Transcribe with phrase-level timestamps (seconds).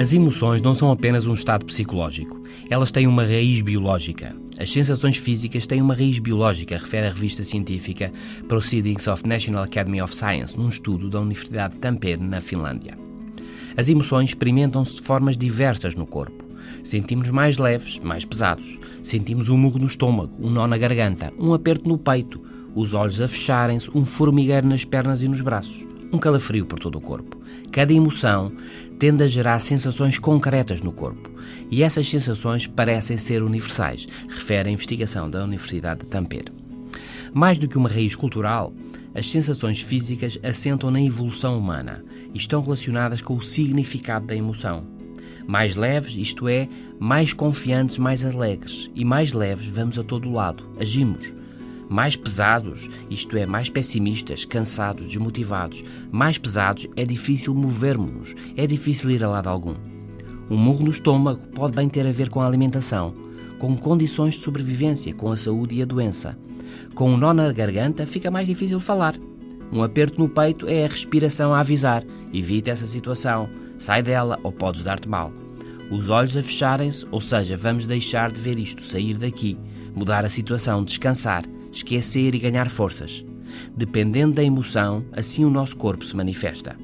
[0.00, 2.40] As emoções não são apenas um estado psicológico,
[2.70, 4.34] elas têm uma raiz biológica.
[4.58, 8.10] As sensações físicas têm uma raiz biológica, refere a revista científica
[8.48, 12.96] Proceedings of National Academy of Science, num estudo da Universidade de Tampere, na Finlândia.
[13.76, 16.46] As emoções experimentam-se de formas diversas no corpo.
[16.82, 18.78] Sentimos mais leves, mais pesados.
[19.02, 22.42] Sentimos um murro no estômago, um nó na garganta, um aperto no peito,
[22.74, 26.96] os olhos a fecharem-se, um formigueiro nas pernas e nos braços, um calafrio por todo
[26.96, 27.40] o corpo.
[27.70, 28.52] Cada emoção
[28.98, 31.30] tende a gerar sensações concretas no corpo
[31.70, 36.52] e essas sensações parecem ser universais, refere a investigação da Universidade de Tampere.
[37.32, 38.72] Mais do que uma raiz cultural,
[39.14, 44.84] as sensações físicas assentam na evolução humana e estão relacionadas com o significado da emoção.
[45.46, 50.68] Mais leves, isto é, mais confiantes, mais alegres, e mais leves vamos a todo lado,
[50.78, 51.32] agimos,
[51.90, 59.10] mais pesados, isto é, mais pessimistas, cansados, desmotivados, mais pesados, é difícil movermos-nos, é difícil
[59.10, 59.74] ir a lado algum.
[60.48, 63.12] Um murro no estômago pode bem ter a ver com a alimentação,
[63.58, 66.38] com condições de sobrevivência, com a saúde e a doença.
[66.94, 69.16] Com um nó na garganta fica mais difícil falar.
[69.72, 72.04] Um aperto no peito é a respiração a avisar.
[72.32, 75.32] Evita essa situação, sai dela ou podes dar-te mal.
[75.90, 79.58] Os olhos a fecharem-se, ou seja, vamos deixar de ver isto, sair daqui,
[79.92, 83.24] mudar a situação, descansar esquecer e ganhar forças.
[83.76, 86.76] Dependendo da emoção, assim o nosso corpo se manifesta.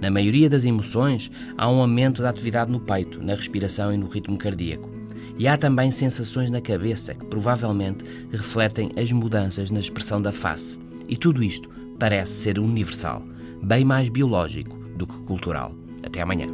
[0.00, 4.06] Na maioria das emoções, há um aumento da atividade no peito, na respiração e no
[4.06, 4.90] ritmo cardíaco.
[5.38, 10.78] E há também sensações na cabeça que provavelmente refletem as mudanças na expressão da face.
[11.08, 13.22] E tudo isto parece ser universal,
[13.62, 15.74] bem mais biológico do que cultural.
[16.02, 16.46] Até amanhã.